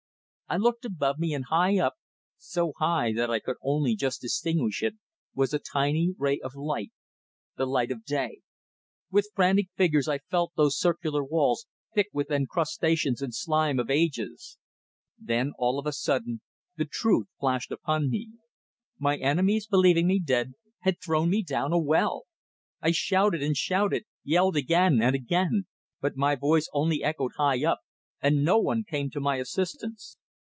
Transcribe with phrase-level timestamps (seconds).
[0.53, 1.93] I looked above me and high up,
[2.37, 4.95] so high that I could only just distinguish it
[5.33, 6.91] was a tiny ray of light
[7.55, 8.41] the light of day.
[9.09, 13.89] With frantic fingers I felt those circular walls, thick with the encrustations and slime of
[13.89, 14.57] ages.
[15.17, 16.41] Then all of a sudden
[16.75, 18.31] the truth flashed upon me.
[18.99, 22.23] My enemies, believing me dead, had thrown me down a well!
[22.81, 25.67] I shouted and shouted, yelled again and again.
[26.01, 27.79] But my voice only echoed high up,
[28.19, 30.17] and no one came to my assistance.